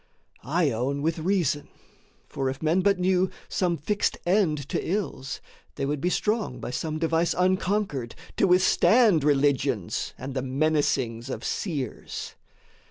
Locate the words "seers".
11.43-12.33